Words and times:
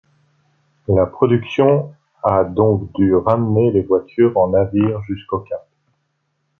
La 0.87 1.05
production 1.05 1.93
a 2.23 2.43
donc 2.43 2.91
dû 2.95 3.15
ramener 3.15 3.69
les 3.71 3.83
voitures 3.83 4.35
en 4.35 4.49
navire 4.49 4.99
jusqu'au 5.03 5.41
Cap. 5.41 5.67